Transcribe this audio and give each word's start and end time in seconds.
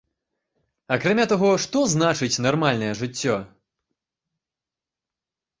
Акрамя 0.95 1.25
таго, 1.33 1.51
што 1.65 1.83
значыць 1.93 2.41
нармальнае 2.45 2.89
жыццё? 3.03 3.37